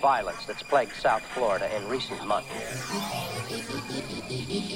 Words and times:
violence 0.00 0.44
that's 0.46 0.62
plagued 0.62 0.94
South 0.94 1.22
Florida 1.34 1.74
in 1.76 1.88
recent 1.88 2.24
months. 2.26 2.48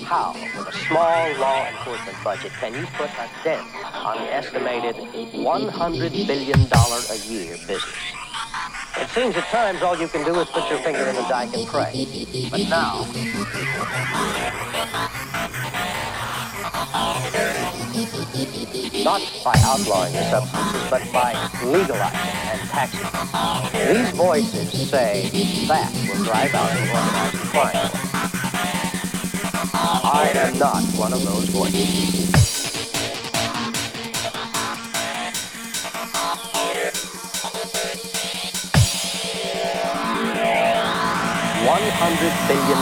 How, 0.05 0.35
with 0.57 0.69
a 0.69 0.73
small 0.87 1.39
law 1.39 1.67
enforcement 1.67 2.17
budget, 2.25 2.53
can 2.53 2.75
you 2.75 2.87
put 2.99 3.11
a 3.11 3.29
dent 3.45 3.67
on 3.95 4.19
an 4.19 4.29
estimated 4.29 4.97
$100 4.97 6.27
billion 6.27 6.61
a 6.61 7.17
year 7.27 7.57
business? 7.67 7.95
It 8.97 9.09
seems 9.11 9.37
at 9.37 9.45
times 9.45 9.83
all 9.83 9.99
you 9.99 10.09
can 10.09 10.25
do 10.25 10.39
is 10.41 10.49
put 10.49 10.69
your 10.69 10.79
finger 10.81 11.05
in 11.07 11.17
the 11.17 11.23
dike 11.23 11.55
and 11.55 11.67
pray. 11.67 12.07
But 12.51 12.69
now... 12.69 13.07
Not 19.05 19.23
by 19.45 19.55
outlawing 19.65 20.13
the 20.13 20.31
substances, 20.31 20.91
but 20.91 21.03
by 21.13 21.33
legalizing 21.65 22.19
and 22.53 22.61
taxing 22.69 23.01
them. 23.01 23.29
These 23.95 24.11
voices 24.17 24.91
say 24.91 25.31
that 25.69 25.91
will 26.09 26.23
drive 26.25 26.55
out 26.55 26.71
the 26.73 26.81
organized 26.81 27.39
crime. 27.51 27.91
I 29.75 30.33
am 30.35 30.59
not 30.59 30.83
one 30.99 31.13
of 31.13 31.23
those 31.25 31.49
voices. 31.49 32.31
One 41.65 41.89
hundred 41.95 42.35
billion 42.49 42.81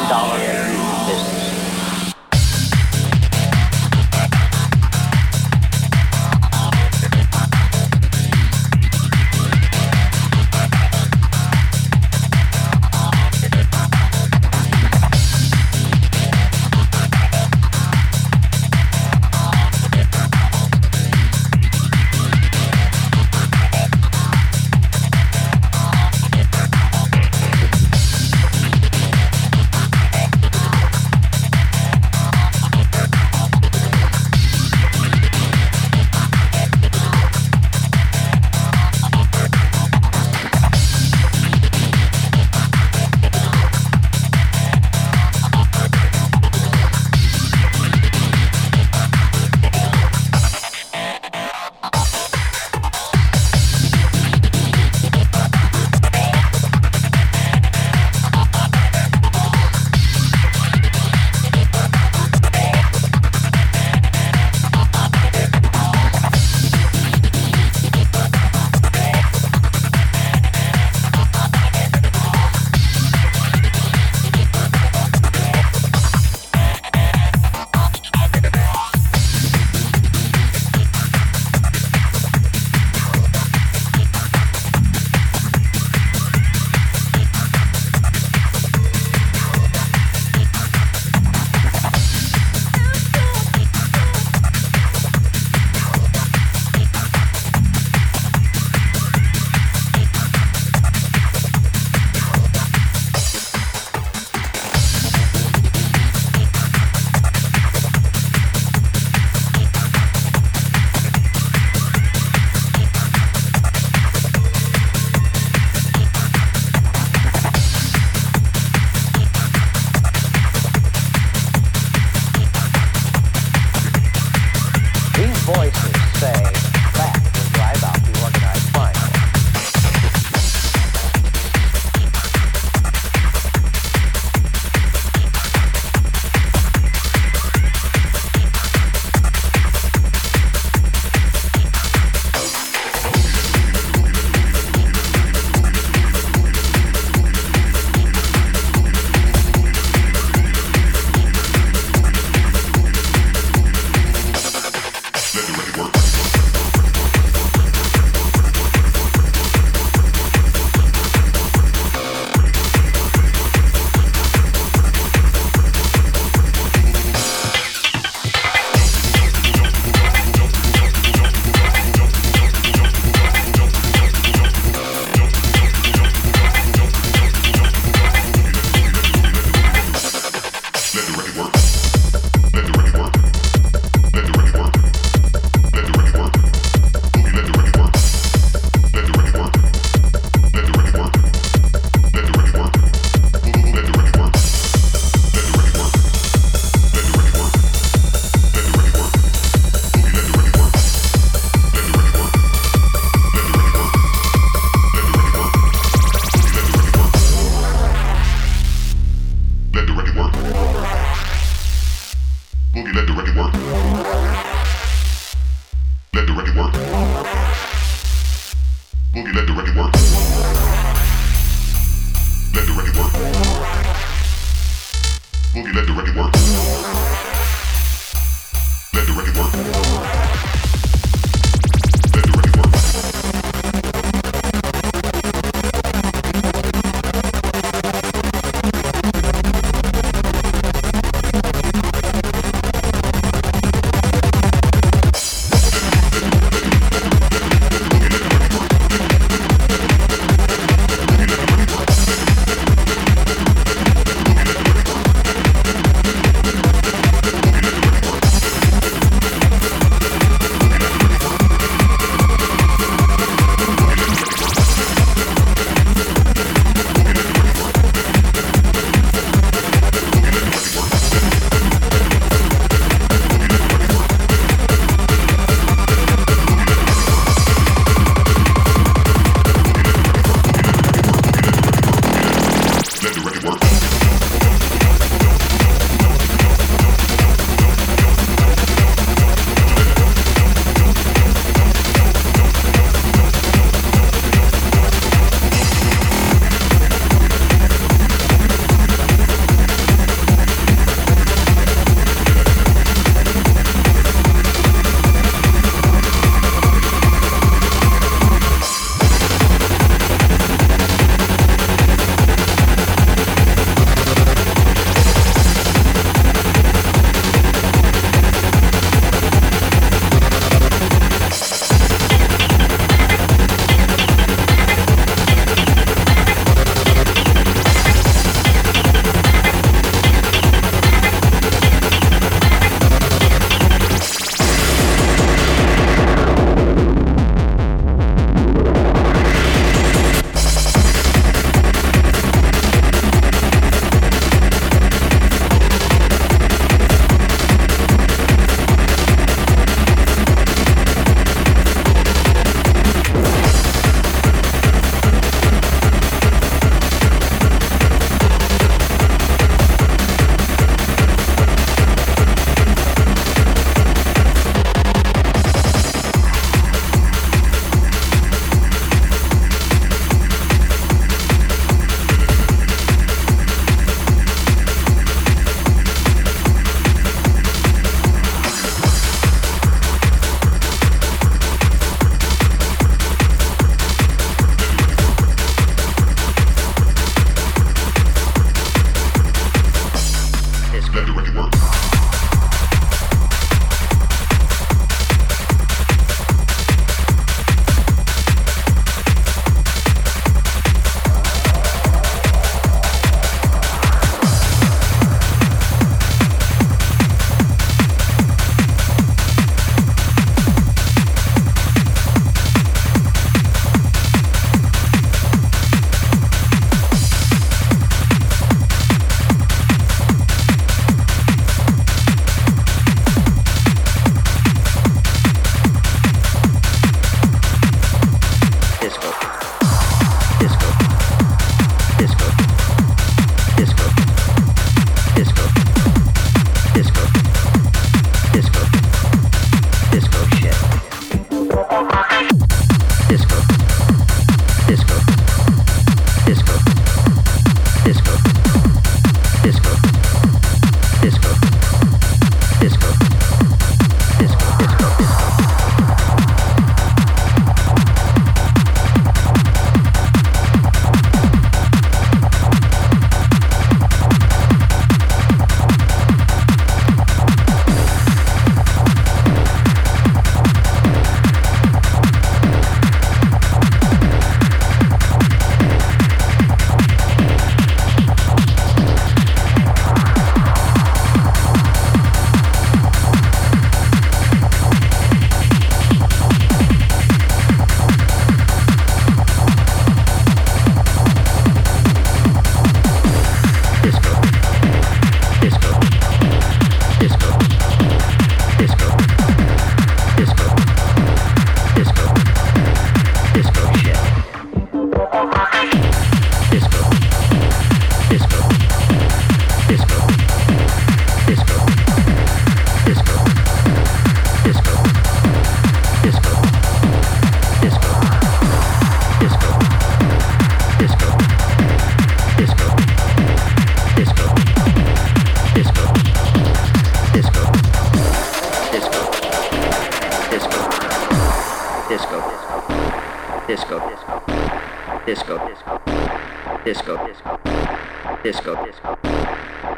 disco, 538.23 538.55
disco, 538.65 538.99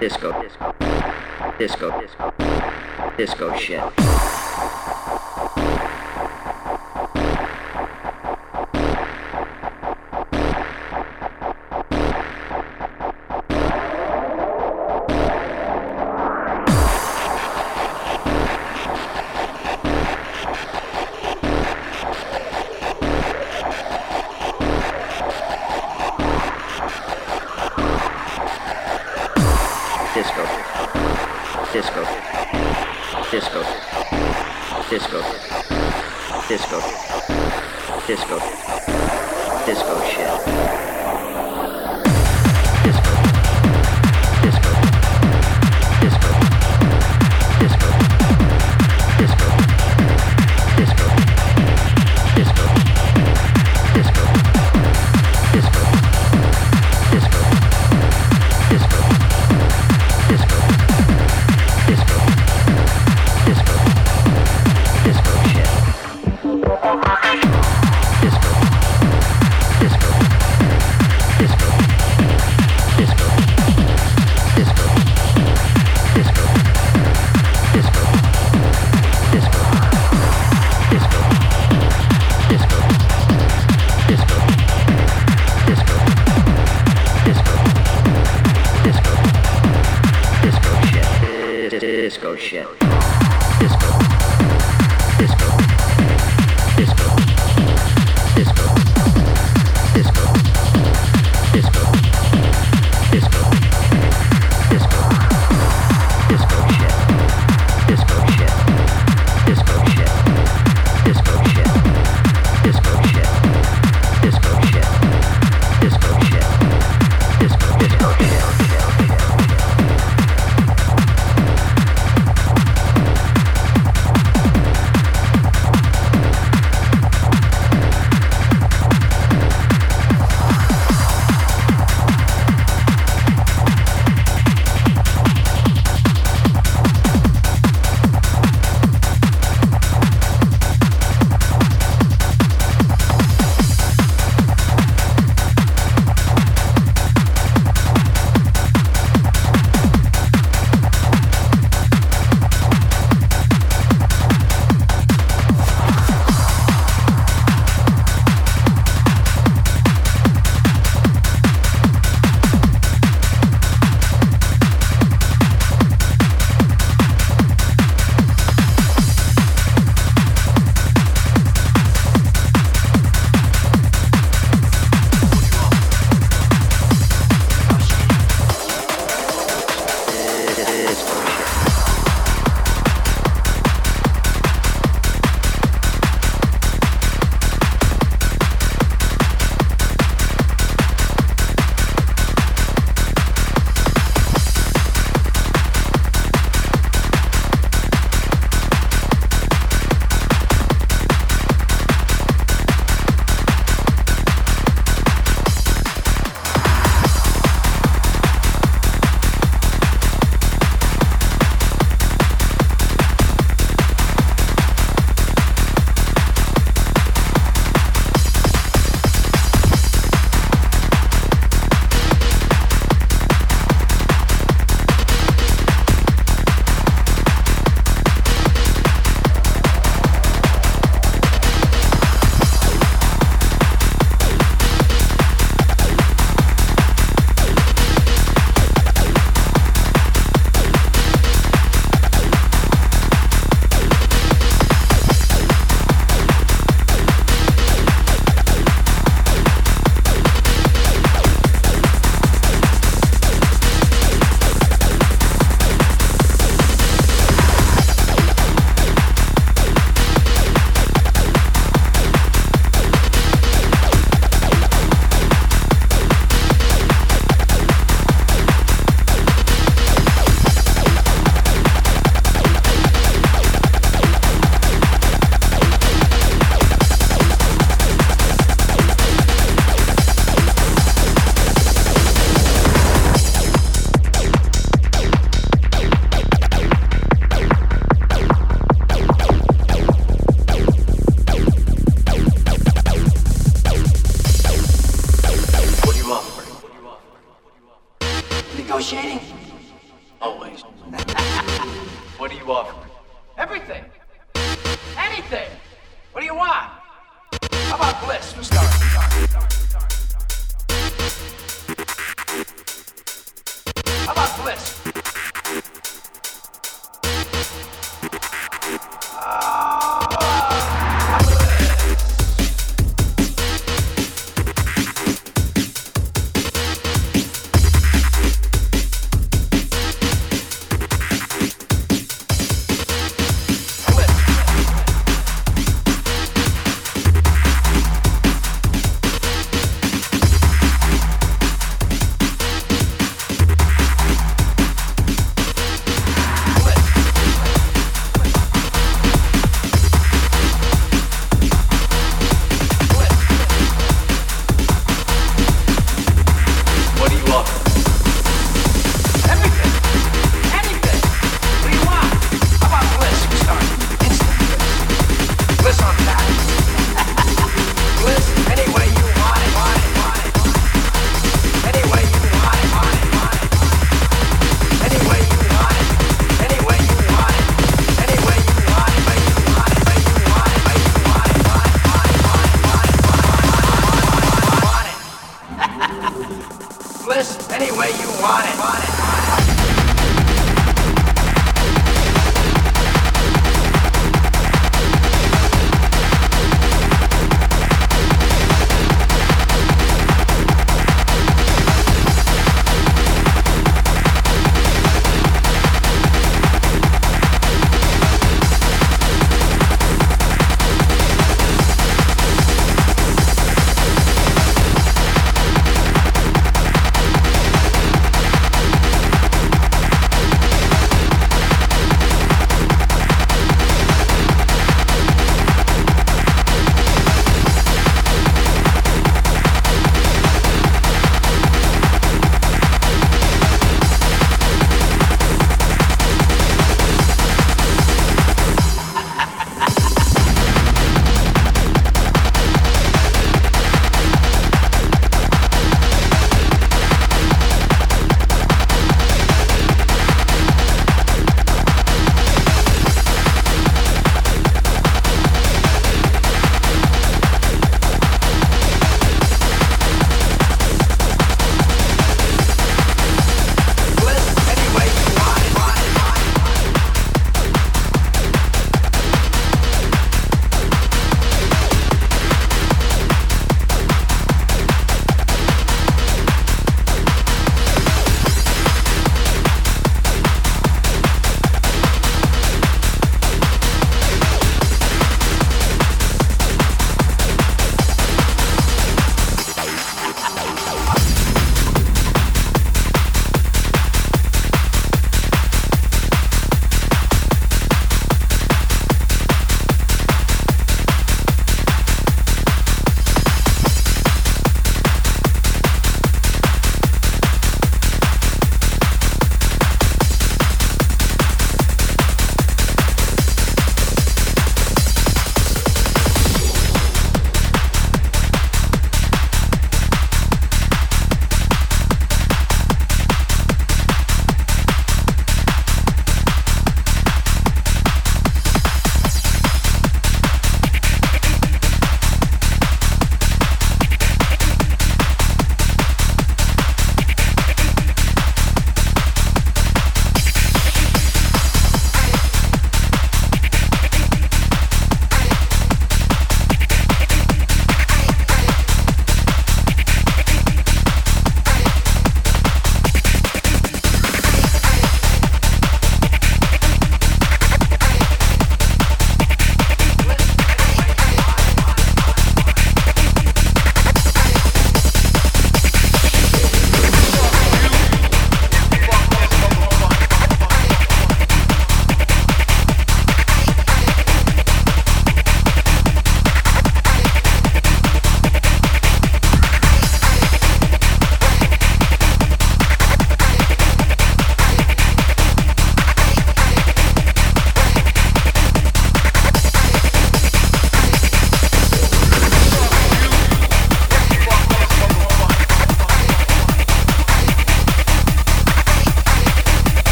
disco, 0.00 0.32
disco, 0.40 0.70
disco, 1.58 1.90
disco, 1.98 2.32
disco 3.16 3.54
shit. 3.56 4.97
conciertos. 36.68 37.17